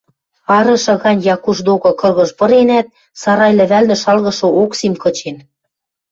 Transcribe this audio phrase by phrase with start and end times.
[0.57, 2.87] Арышы гань Якуш докы кыргыж пыренӓт,
[3.21, 5.37] сарай лӹвӓлнӹ шалгышы Оксим кычен